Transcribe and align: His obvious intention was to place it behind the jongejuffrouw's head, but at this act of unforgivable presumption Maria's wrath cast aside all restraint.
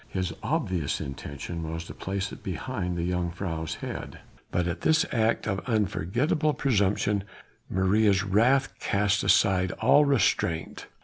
His 0.09 0.33
obvious 0.41 0.99
intention 0.99 1.61
was 1.71 1.85
to 1.85 1.93
place 1.93 2.31
it 2.31 2.41
behind 2.41 2.97
the 2.97 3.07
jongejuffrouw's 3.11 3.75
head, 3.85 4.19
but 4.49 4.67
at 4.67 4.81
this 4.81 5.05
act 5.11 5.47
of 5.47 5.59
unforgivable 5.67 6.55
presumption 6.55 7.23
Maria's 7.69 8.23
wrath 8.23 8.73
cast 8.79 9.23
aside 9.23 9.71
all 9.73 10.03
restraint. 10.03 10.87